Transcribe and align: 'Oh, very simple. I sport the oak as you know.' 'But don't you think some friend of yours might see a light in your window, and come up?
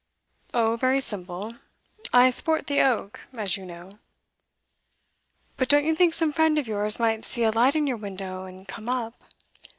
'Oh, 0.51 0.77
very 0.77 0.99
simple. 0.99 1.57
I 2.11 2.31
sport 2.31 2.65
the 2.65 2.81
oak 2.81 3.19
as 3.37 3.55
you 3.55 3.67
know.' 3.67 3.99
'But 5.57 5.69
don't 5.69 5.85
you 5.85 5.93
think 5.93 6.15
some 6.15 6.33
friend 6.33 6.57
of 6.57 6.67
yours 6.67 6.99
might 6.99 7.23
see 7.23 7.43
a 7.43 7.51
light 7.51 7.75
in 7.75 7.85
your 7.85 7.97
window, 7.97 8.45
and 8.45 8.67
come 8.67 8.89
up? 8.89 9.13